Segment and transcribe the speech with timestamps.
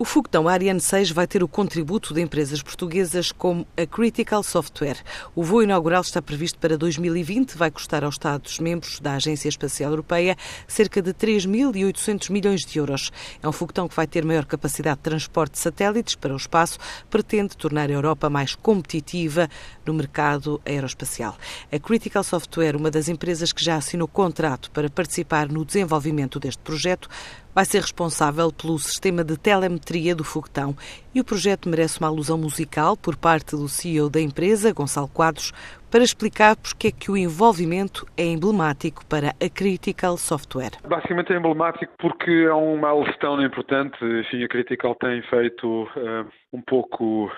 [0.00, 4.98] O foguetão Ariane 6 vai ter o contributo de empresas portuguesas como a Critical Software.
[5.34, 10.36] O voo inaugural está previsto para 2020, vai custar aos Estados-membros da Agência Espacial Europeia
[10.68, 13.10] cerca de 3.800 milhões de euros.
[13.42, 16.78] É um foguetão que vai ter maior capacidade de transporte de satélites para o espaço,
[17.10, 19.48] pretende tornar a Europa mais competitiva
[19.84, 21.36] no mercado aeroespacial.
[21.72, 26.62] A Critical Software, uma das empresas que já assinou contrato para participar no desenvolvimento deste
[26.62, 27.08] projeto,
[27.52, 30.76] vai ser responsável pelo sistema de telemetria do foguetão
[31.14, 35.50] e o projeto merece uma alusão musical por parte do CEO da empresa, Gonçalo Quadros,
[35.90, 40.72] para explicar porque é que o envolvimento é emblemático para a Critical Software.
[40.86, 43.96] Basicamente é emblemático porque é um milestone importante.
[44.04, 47.32] Enfim, a Critical tem feito uh, um pouco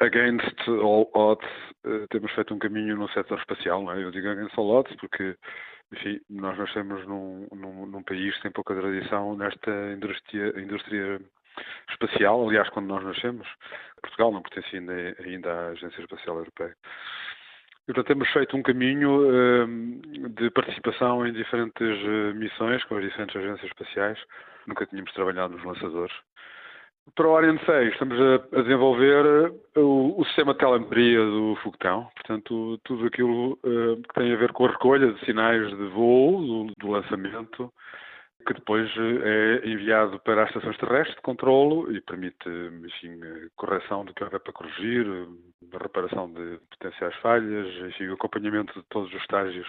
[0.00, 1.48] against all odds.
[1.86, 4.02] Uh, temos feito um caminho no setor espacial, não é?
[4.02, 5.36] Eu digo against all odds porque
[5.92, 11.20] enfim, nós nascemos num, num, num país que tem pouca tradição nesta indústria, indústria
[11.90, 12.46] espacial.
[12.48, 13.46] Aliás, quando nós nascemos,
[14.00, 16.74] Portugal não pertencia ainda, ainda à Agência Espacial Europeia.
[17.82, 23.02] E, portanto, temos feito um caminho uh, de participação em diferentes uh, missões com as
[23.02, 24.18] diferentes agências espaciais.
[24.66, 26.14] Nunca tínhamos trabalhado nos lançadores.
[27.14, 32.08] Para o Ariane 6 estamos a, desenvolver eh, o, o, sistema de telemetria do foguetão,
[32.14, 36.40] portanto tudo aquilo uh, que tem a ver com a recolha de sinais de voo,
[36.40, 37.70] do, do, lançamento,
[38.44, 42.48] que depois eh, é enviado para as estações terrestres de controlo e permite
[42.84, 43.20] enfim,
[43.56, 45.06] correção do que houver para corrigir,
[45.72, 49.66] a reparação de potenciais falhas, enfim, acompanhamento de todos os estágios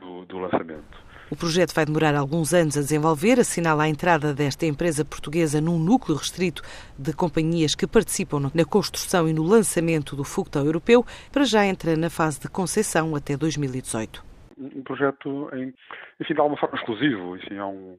[0.00, 1.10] do, do lançamento.
[1.30, 5.78] O projeto vai demorar alguns anos a desenvolver, assinala a entrada desta empresa portuguesa num
[5.78, 6.60] núcleo restrito
[6.98, 11.96] de companhias que participam na construção e no lançamento do foguetão europeu, para já entra
[11.96, 14.29] na fase de concessão até 2018.
[14.60, 15.74] Um projeto, em,
[16.20, 17.36] enfim, de alguma forma exclusivo.
[17.36, 17.98] Enfim, há um,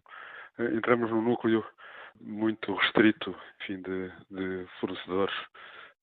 [0.59, 1.65] eh, entramos num núcleo
[2.19, 5.33] muito restrito enfim, de, de fornecedores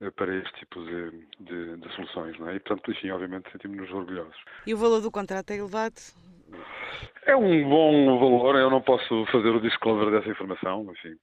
[0.00, 2.38] eh, para este tipo de, de, de, soluções.
[2.38, 2.56] Não é?
[2.56, 4.36] E, portanto, enfim, obviamente, sentimos-nos orgulhosos.
[4.66, 5.94] E o valor do contrato é elevado?
[7.26, 11.14] É um bom valor, eu não posso fazer o disclosure dessa informação, enfim,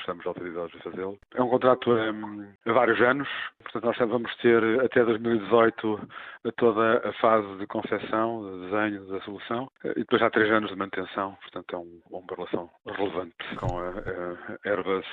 [0.00, 1.18] estamos autorizados a fazê-lo.
[1.34, 3.28] É um contrato um, a vários anos,
[3.62, 6.08] portanto nós vamos ter até 2018
[6.56, 10.76] toda a fase de concepção, de desenho da solução, e depois há três anos de
[10.76, 15.06] manutenção, portanto é um, uma relação relevante com a, a Airbus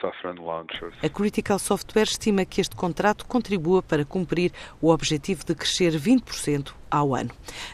[0.00, 0.94] Safran Launchers.
[1.02, 6.72] A Critical Software estima que este contrato contribua para cumprir o objetivo de crescer 20%
[6.90, 7.30] ao ano.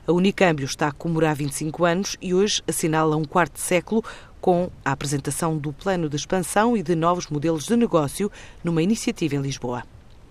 [0.07, 4.03] A Unicâmbio está a comemorar 25 anos e hoje assinala um quarto século
[4.43, 8.31] com a apresentação do plano de expansão e de novos modelos de negócio
[8.63, 9.85] numa iniciativa em Lisboa.